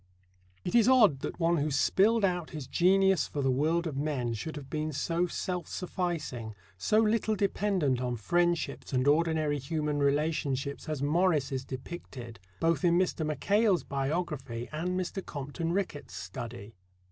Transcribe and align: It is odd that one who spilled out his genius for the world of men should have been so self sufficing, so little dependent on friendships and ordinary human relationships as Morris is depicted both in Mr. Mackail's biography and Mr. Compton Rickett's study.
It 0.65 0.73
is 0.73 0.87
odd 0.89 1.19
that 1.19 1.39
one 1.39 1.57
who 1.57 1.69
spilled 1.69 2.25
out 2.25 2.49
his 2.49 2.65
genius 2.65 3.27
for 3.27 3.43
the 3.43 3.51
world 3.51 3.85
of 3.85 3.95
men 3.95 4.33
should 4.33 4.55
have 4.55 4.67
been 4.67 4.91
so 4.91 5.27
self 5.27 5.67
sufficing, 5.67 6.55
so 6.75 6.97
little 6.97 7.35
dependent 7.35 8.01
on 8.01 8.15
friendships 8.15 8.93
and 8.93 9.07
ordinary 9.07 9.59
human 9.59 9.99
relationships 9.99 10.89
as 10.89 11.03
Morris 11.03 11.51
is 11.51 11.63
depicted 11.63 12.39
both 12.59 12.83
in 12.83 12.97
Mr. 12.97 13.23
Mackail's 13.23 13.83
biography 13.83 14.67
and 14.71 14.99
Mr. 14.99 15.23
Compton 15.23 15.71
Rickett's 15.71 16.15
study. 16.15 16.73